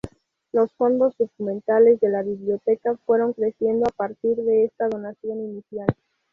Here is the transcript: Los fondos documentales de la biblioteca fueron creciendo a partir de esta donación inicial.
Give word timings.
Los 0.51 0.71
fondos 0.77 1.15
documentales 1.19 1.99
de 1.99 2.09
la 2.09 2.23
biblioteca 2.23 2.97
fueron 3.05 3.33
creciendo 3.33 3.85
a 3.85 3.95
partir 3.95 4.35
de 4.35 4.65
esta 4.65 4.89
donación 4.89 5.39
inicial. 5.41 5.89